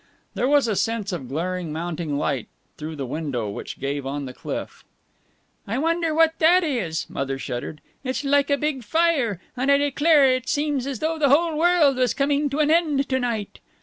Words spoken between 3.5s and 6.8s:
which gave on the cliff. "I wonder what that